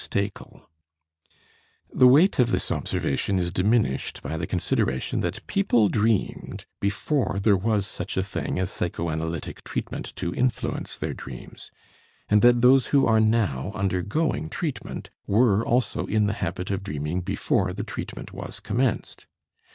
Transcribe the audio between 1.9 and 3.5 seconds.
The weight of this observation